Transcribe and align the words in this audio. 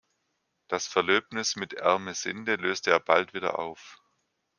Das 0.67 0.87
Verlöbnis 0.87 1.55
mit 1.55 1.73
Ermesinde 1.75 2.55
löste 2.55 2.89
er 2.89 2.99
bald 2.99 3.35
wieder 3.35 3.59
auf. 3.59 4.01